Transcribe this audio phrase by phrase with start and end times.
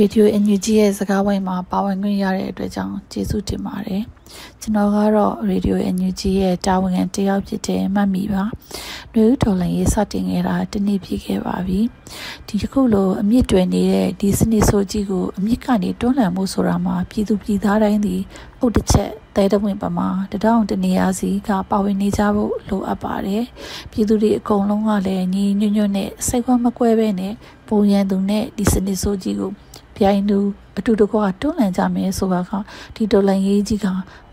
[0.00, 4.02] ရေဒီယို NUG ရဲ့စကားဝိုင်းမှာပါဝင်ခွင့်ရတဲ့အတွက်ကြောင့်ကျေးဇူးတင်ပါတယ်။
[4.60, 8.44] ကျွန်တော်ကတော့ရေဒီယို NUG ရဲ့တာဝန်ခံတယောက်ဖြစ်တဲ့မှတ်မိပါ။
[9.12, 11.80] နှွေဦးတော်လိုင်းရေးစတင်ခဲ့တာတနည်းပြည့်ခဲ့ပါပြီ။
[12.46, 18.16] ဒီတစ်ခုလိုအမြင့်တွယ်နေတဲ့ဒီစနစ်ဆိုကြီးကိုအမြင့်ကနေတွန်းလှန်မှုဆိုတာမှာပြည်သူပြည်သားတိုင်းဒီ
[18.60, 23.44] အုတ်တစ်ချက်တဲတဝင်ပမာတတောင်တနေရာစီကပါဝင်နေကြဖို့လိုအပ်ပါတယ်။
[23.90, 27.34] ပြည်သူတွေအကုန်လုံးကလည်းညီညွတ်ညွတ်နဲ့စိတ်ဝမ်းမကွဲပဲနဲ့
[27.68, 29.52] ပုံရန်သူနဲ့ဒီစနစ်ဆိုကြီးကို
[29.98, 30.38] ပြိုင်သူ
[30.78, 32.50] အတူတကွတွန်းလှန်ကြမယ်ဆိုတာက
[32.96, 33.86] ဒီတော်လန်ရေးကြီးက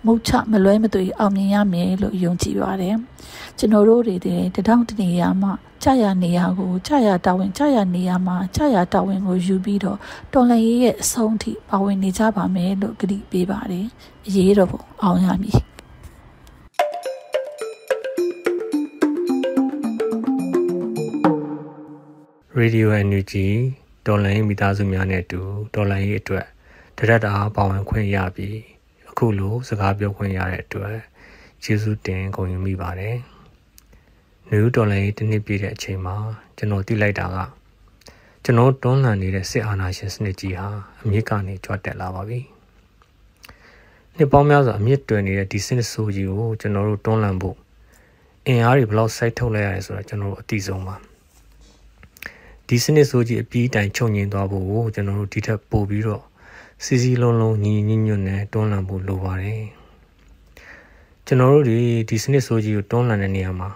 [0.06, 2.96] မုတ်ချမလွဲမသွေအောင်မြင်ရမယ်လို့ယုံကြည်ပါတယ်
[3.58, 4.16] ကျွန်တော်တို့တွေ
[4.56, 9.98] တတောင့်တနေရာမှာကြာရနေရာကိုကြာရတာဝန်ကြာရနေရာမှာကြာရတာဝန်ကိုယူပြီးတော့
[10.34, 13.88] တော်လန်ရေးရဲ့အဆုံးထိပါဝင်နေကြပါမယ်လို့ကြိပေးပါတယ်
[14.28, 15.58] အရေးတော်ပုံအောင်ရမည်
[22.58, 23.48] ရေဒီယိုအန်ယူဂျီ
[24.06, 25.42] ဒေါ်လာရေးမိသားစုများနဲ့အတူ
[25.74, 26.46] ဒေါ်လာရေးအတွက်
[26.98, 28.58] တရက်တာပါဝင်ခွင့်ရပြီး
[29.10, 30.96] အခုလိုစကားပြောခွင့်ရတဲ့အတွက်
[31.64, 33.16] ကျေးဇူးတင်ဂုဏ်ယူမိပါတယ်။
[34.50, 36.16] နယူးဒေါ်လာရေးတစ်နှစ်ပြည့်တဲ့အချိန်မှာ
[36.58, 37.38] ကျွန်တော်သိလိုက်တာက
[38.44, 40.68] ကျွန်တော်တွန်းလှန်နေတဲ့စစ်အာဏာရှင်စနစ်ကြီးဟာ
[41.04, 42.40] အမြင့်ကနေကြွတက်လာပါပြီ။
[44.16, 47.58] နှစ်ပေါင်းများစွာအမြင့်တွယ်နေတဲ့ဒီစနစ်ဆိုးကြီးကိုကျွန်တော်တို့တွန်းလှန်ဖို့
[48.48, 50.98] အင်အားတွေဘယ်လောက်စိုက်ထုတ်လိုက်ရတယ်ဆိုတာကျွန်တော်တို့အသိဆုံးပါ။
[52.70, 56.24] ဒီစနစ်ဆိုးကြီးအပြီးတိုင်ချုပ်ငင်သွားဖို့ကိုကျွန်တော်တို့ဒီထက်ပိုပြီးတော့
[56.84, 59.64] စီစီလုံးလုံးညီညီညွတ်နဲ့တွန်းလှန်ဖို့လိုပါတယ်
[61.26, 61.78] ကျွန်တော်တို့ဒီ
[62.10, 63.70] ဒီစနစ်ဆိုးကြီးကိုတွန်းလှန်တဲ့နေရာမှာ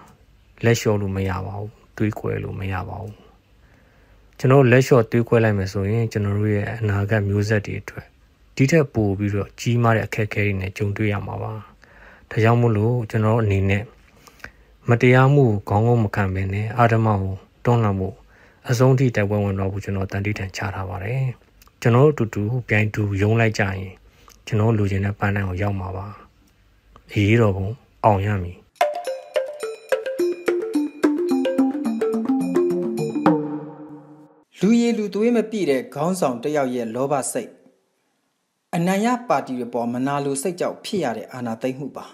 [0.64, 3.16] လက်လျှော့လို့မရပါဘူးတွေးကွယ်လို့မရပါဘူး
[4.38, 8.06] ကျွန်တော်လက်လျှော့တွေးကွယ်လိုက်မယ်ဆိုရင်ကျွန်တော်တို့ရဲ့အနာဂတ်မျိုးဆက်တွေအတွက်
[8.56, 13.84] ဒီထက်ပိုပြီးတော့ကြီးမားတဲ့အခက်အခဲတွေနဲ့ကြုံတွေ့ရမှာပါဒါကြောင့်မို့လို့ကျွန်တော်အနေနဲ့
[14.90, 17.36] မတရားမှုကိုခေါင်းငုံမခံဘဲနဲ့အာဓမကို
[17.66, 18.16] တွန်းလှန်ဖို့
[18.72, 21.24] အဆုံးထိတိုက်ပွဲဝင်တော့ဘူးကျွန်တော်တန်တိထန်ချထားပါတယ်
[21.82, 23.92] ကျွန်တော်တို့အတူတူပြိုင်တူယုံလိုက်ကြရင်
[24.48, 26.08] ကျွန်တော်လူချင်းတဲ့ပန်းတန်းကိုရောက်မှာပါ
[27.12, 27.68] အေးတော့ဘုံ
[28.06, 28.58] အောင်ရမည်
[34.60, 37.52] လူရည်လူသွေးမပြည့်တဲ့ခေါင်းဆောင်တယောက်ရဲ့လောဘစိတ်
[38.76, 42.06] အနံ့ရပါတီတွေပေါ်မနာလိုစိတ်ကြောက်ဖြစ်ရတဲ့အာဏာသိမ်းမှုပါ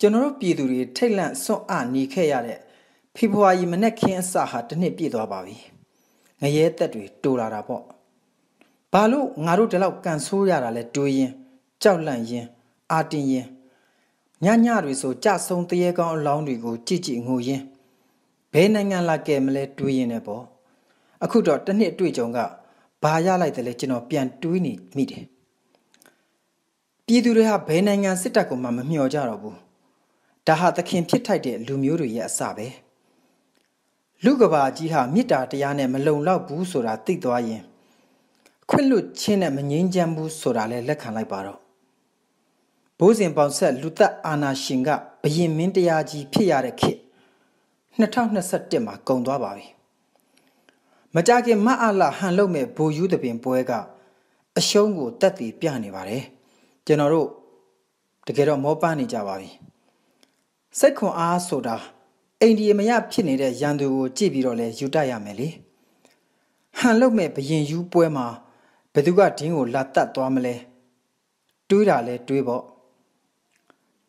[0.00, 2.63] ကျွန်တော်တို့ပြည်သူတွေထိတ်လန့်စွန့်အားနေခဲ့ရတဲ့
[3.16, 5.56] ဖေဖော်ဝါရီမနေ့ခင်းအစဟာတစ်နှစ်ပြည့်သွားပါပြီ
[6.40, 7.82] ငရဲသက်တွေတိုးလာတာပေါ့
[8.92, 11.32] ဘာလို့ငါတို့ဒီလောက်ကန်ဆိုးရတာလဲတွေးရင်
[11.82, 12.46] ကြောက်လန့်ရင်
[12.92, 13.46] အာတင်ရင်
[14.44, 17.64] ညညတွေဆိုကြဆုံတရေကောင်းအလောင်းတွေကိုကြည့်ကြည့်ငိုရင်း
[18.52, 20.44] ဘယ်နိုင်ငံလာကဲမလဲတွေးရင်လည်းပေါ့
[21.24, 22.38] အခုတော့တစ်နှစ်တွေ့ကြုံက
[23.02, 25.24] ဘာရလိုက်တယ်လဲကျွန်တော်ပြန်တွေးနေမိတယ်
[27.06, 29.58] ပြည်သူတွေဟာဘယ်နိုင်ငံစစ်တပ်ကိုမှမမျှော်ကြတော့ဘူး
[30.46, 32.68] ဒါဟာသခင်ဖြစ်ထိုက်တဲ့လူမျိုးတွေရဲ့အစပဲ။
[34.24, 37.62] လူကဘာကြီးဟာမေတ္တာတရားနဲ့မလုံလောက်ဘူးဆိုတာသိသွားရင်
[38.70, 41.58] ခွင့်လွတ်ခြင်းနဲ့မငြိမ်းချမ်းဘူးဆိုတာလည်းလက်ခံလိုက်ပါတော့
[42.98, 44.88] ဘိုးစဉ်ပေါင်ဆက်လူသက်အာနာရှင်က
[45.22, 46.98] ဘယင်မင်းတရားကြီးဖြစ်ရတဲ့ခေတ်
[48.00, 49.66] 2021မှာကုံသွားပါပြီ
[51.14, 53.72] မကြခင်မအလာဟန်လုံမဲ့ဘိုယူးတပင်ပွဲက
[54.58, 56.24] အရှုံးကိုတက်တည်ပြနေပါတယ်
[56.86, 57.28] ကျွန်တော်တို့
[58.26, 59.50] တကယ်တော့မောပန်းနေကြပါပြီ
[60.78, 61.76] စိတ်ခွန်အားဆိုတာ
[62.44, 65.48] အိန္ဒိယမယဖြစ်နေတဲ့ရန်သူကိုကြည့်ပြီးတော့လဲယူတတ်ရမယ်လေ
[66.78, 68.26] ဟန်လုတ်မဲ့ဘယင်ယူပွဲမှာ
[68.94, 70.54] ဘသူကဒင်းကိုလာတတ်သွားမလဲ
[71.68, 72.62] တွေးတာလဲတွေးပေါ့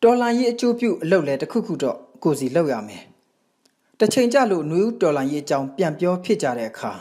[0.01, 3.03] တော်လန်ရေးအကျိုးပြုအလုပ်လဲတစ်ခုခုတော့ကိုစီလောက်ရမယ်
[3.99, 6.91] တစ်ချိန်ကြလို့ຫນွေဦးတော်လန်ရေးအကြောင်းပြန်ပြောဖြစ်ကြတဲ့အခါ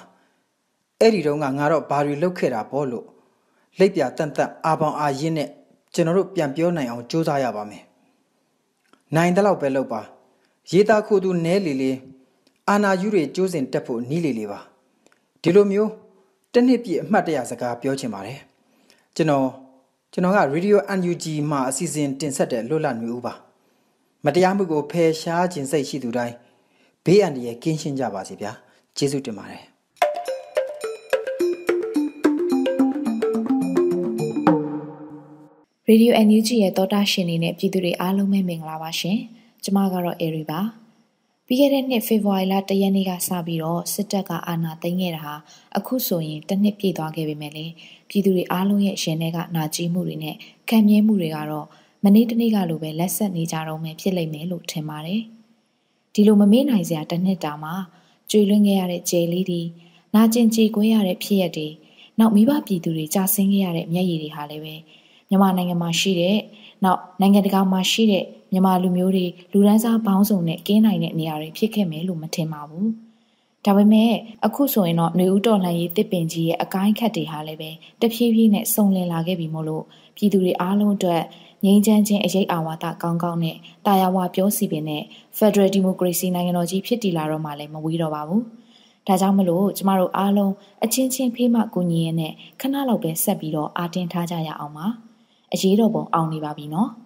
[1.01, 3.07] အဲ့ဒီတော့ငါတော့ဘာတွေလုပ်ခဲ့တာပေါ့လို့
[3.79, 5.49] လက်ပြတန်တန်အာပေါင်အာရင်းနဲ့
[5.95, 7.85] ကျွန်တော်တို့ပြန်ပြောနိုင်အောင်ကြိုးစားရပါမယ်
[9.17, 10.03] နိုင်တဲ့လောက်ပဲလုပ်ပါ
[10.71, 11.97] ရေးသားခိုးသူနဲလီလေး
[12.69, 14.61] အာနာယူတွေကျိုးစင်တက်ဖို့နီးလီလေးပါ
[15.43, 15.91] ဒီလိုမျိုး
[16.53, 18.41] တနှစ်ပြည့်အမှတ်တရစကားပြောချင်ပါတယ်
[19.17, 19.49] ကျွန်တော်
[20.13, 23.35] ကျွန်တော်က Radio UNG မှာအစီအစဉ်တင်ဆက်တဲ့လွတ်လပ်နေဦးပါ
[24.25, 26.35] မတရားမှုကိုဖယ်ရှားခြင်းစိတ်ရှိသူတိုင်း
[27.05, 28.53] ဘေးအန္တရာယ်ကင်းရှင်းကြပါစေဗျာ
[28.97, 29.63] ကျေးဇူးတင်ပါတယ်
[35.87, 39.19] ရေဒီယို NUG ရဲ့သောတာရှင်တွေနဲ့ပြည်သူတွေအားလုံးပဲမင်္ဂလာပါရှင်။
[39.65, 40.61] ကျမကတော့အေရီပါ
[41.47, 45.35] ပြီးခဲ့တဲ့နှစ်ဖေဖော်ဝါရီလ၁ရက်နေ့ကစပြီးတော့စစ်တပ်ကအာဏာသိမ်းခဲ့တာဟာ
[45.77, 47.67] အခုဆိုရင်တစ်နှစ်ပြည့်သွားခဲ့ပြီမဲ့လေ
[48.09, 50.37] ပြည်သူတွေအားလုံးရဲ့ရှင်တွေကနာကျင်မှုတွေနဲ့
[50.69, 51.67] ခံမြဲမှုတွေကတော့
[52.05, 55.23] မနေ့တနေ့ကလိုပဲလက်ဆက်နေကြတော့မယ်ဖြစ်လိမ့်မယ်လို့ထင်ပါတယ်
[56.15, 57.75] ဒီလိုမမေ့နိုင်စရာတစ်နှစ်တာမှာ
[58.31, 59.63] ကျွေလွင့်ခဲ့ရတဲ့ကြဲလေးတွေ
[60.15, 61.69] နာကျင်ကြေကွဲရတဲ့ဖြစ်ရက်တွေ
[62.19, 64.75] နောက်မိဘပြည်သူတွေကြာဆင်းခဲ့ရတဲ့မျက်ရည်တွေဟာလည်းပဲ
[65.35, 66.39] မြန်မာနိုင်ငံမှာရှိတဲ့
[66.85, 72.91] နောက်နိုင်ငံတကာမှာရှိတဲ့မြန်မာလူမျိုးတွေလူဒန်းစားပေါင်းစုံနဲ့ကင်းနိုင်တဲ့နေရာတွေဖြစ်ခဲ့မယ်လို့မထင်ပါဘူး
[73.65, 74.13] ဒါပေမဲ့
[74.47, 77.71] အခုဆိုရင်တော့ຫນွေဦးတော်လှန်ရေးတစ်ပင်ကြီးရဲ့အကိုင်းခတ်တွေဟာလည်းပဲ
[78.01, 79.85] တဖြည်းဖြည်းနဲ့စုံလင်လာခဲ့ပြီမို့လို့
[80.17, 81.23] ပြည်သူတွေအားလုံးအတွက်
[81.65, 83.57] ငြိမ်းချမ်းခြင်းအရေးအာဝါဒကောင်းကောင်းနဲ့
[83.87, 85.03] တာယာဝပြောစီပင်နဲ့
[85.39, 88.43] Federal Democracy နိုင်ငံတော်ကြီးဖြစ်တည်လာတော့မှလည်းမဝေးတော့ပါဘူး။
[89.07, 90.53] ဒါကြောင့်မလို့ကျမတို့အားလုံး
[90.85, 94.89] အချင်းချင်းဖေးမကူညီရင်းနဲ့ခဏလောက်ပဲဆက်ပြီးတော့အာတင်ထားကြရအောင်ပါ။
[95.55, 96.91] အရေးတော်ပုံအောင်နေပါပြီနော်။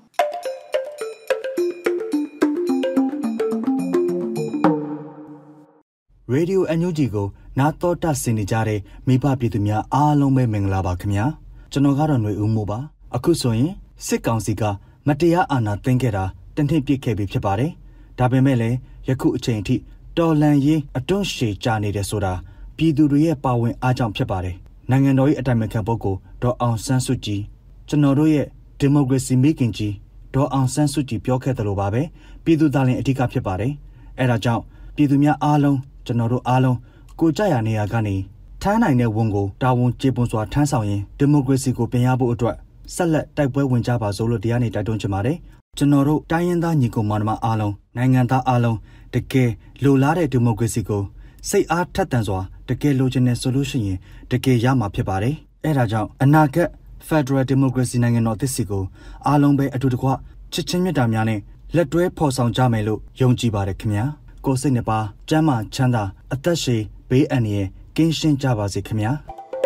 [6.32, 7.26] ရေဒီယိုအန်ယူဂျီကို
[7.58, 11.26] နာတော်တာဆင်နေကြတဲ့မိဘပြည်သူများအားလုံးပဲမင်္ဂလာပါခင်ဗျာ
[11.72, 12.78] ကျွန်တော်ကတော့ຫນွေဦးမိုးပါ
[13.16, 13.72] အခုဆိုရင်
[14.06, 14.62] စစ်ကောင်စီက
[15.06, 16.24] မတရားအာဏာသိမ်းခဲ့တာ
[16.56, 17.72] တနှစ်ပြည့်ခဲ့ပြီဖြစ်ပါတယ်
[18.18, 18.76] ဒါပေမဲ့လည်း
[19.08, 19.76] ယခုအချိန်အထိ
[20.18, 22.32] တော်လန်ရေးအတွန်းရှည်ကြနေတယ်ဆိုတာ
[22.76, 24.56] ပြည်သူတွေရဲ့ပါဝင်အားကြောင့်ဖြစ်ပါတယ်
[24.90, 27.42] နိုင်ငံတော်၏အတိုင်ပင်ခံပုဂ္ဂိုလ်ဒေါ်အောင်ဆန်းစုကြည်
[27.88, 28.46] ကျွန်တော်တို့ရဲ့
[28.78, 29.94] ဒီမိုကရေစီမိခင်ကြီး
[30.34, 32.02] ဒေါ်အောင်ဆန်းစုကြည်ပြောခဲ့သလိုပါပဲ
[32.44, 33.72] ပြည်သူသားလင်အဓိကဖြစ်ပါတယ်
[34.18, 34.62] အဲဒါကြောင့်
[34.96, 36.76] ပြည်သူများအားလုံးကျွန်တော်တို့အားလုံး
[37.20, 38.14] ကိုကြရနေရကနေ
[38.62, 42.56] ထမ်းနိုင်တဲ့ဝန်ကိုတာဝန်ကျေပွန်စွာထမ်းဆောင်ရင်ဒီမိုကရေစီကိုပြင်ရဖို့အတွက်
[42.94, 45.36] ဆက်လက်တိုက်ပွဲဝင်ကြပါစို့လို့တရားနေတိုက်တွန်းချင်ပါတယ်
[45.76, 48.78] ကျွန်တော်တို့တိုင်းရင်းသားညီကောင်မတော်အားလုံးနိုင်ငံသားအားလုံး
[49.14, 49.50] တကယ်
[49.82, 51.02] လိုလားတဲ့ဒီမိုကရေစီကို
[51.48, 53.98] စိတ်အားထက်သန်စွာတကယ်လိုချင်တဲ့ဆိုလို့ရှိရင်
[54.30, 55.34] တကယ်ရမှာဖြစ်ပါတယ်
[55.64, 56.68] အဲဒါကြောင့်အနာဂတ်
[57.08, 58.84] Federal Democracy နိုင်ငံတော်သစ်စီကို
[59.26, 60.08] အားလုံးပဲအတူတကွ
[60.52, 61.40] ချစ်ချင်းမြတ်တာများနဲ့
[61.76, 64.04] လက်တွဲဖော်ဆောင်ကြမယ်လို့ယုံကြည်ပါတယ်ခင်ဗျာ
[64.44, 64.98] ကိုစိတ်နှပါ
[65.28, 67.66] ကျမ်းမာချမ်းသာအသက်ရှည်ဘေးအန္တရာယ်
[67.96, 69.12] ကင်းရှင်းကြပါစေခင်ဗျာ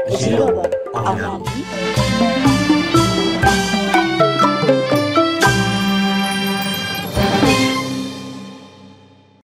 [0.08, 0.52] အရှိတော်
[0.96, 2.41] အောင်ပါပြီ